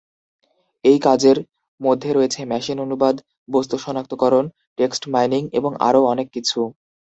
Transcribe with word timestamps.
এই 0.85 0.97
কাজের 1.01 1.37
মধ্যে 1.81 2.09
রয়েছে 2.13 2.39
মেশিন 2.45 2.77
অনুবাদ, 2.79 3.15
বস্তু 3.49 3.75
সনাক্তকরণ, 3.77 4.45
টেক্সট 4.77 5.03
মাইনিং 5.13 5.41
এবং 5.53 5.71
আরও 5.87 6.01
অনেক 6.05 6.27
কিছু। 6.35 6.59